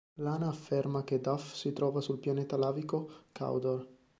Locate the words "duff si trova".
1.21-2.01